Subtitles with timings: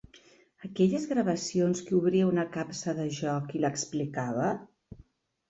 [0.67, 4.51] Aquelles gravacions que obria una capsa de joc i l'explicava?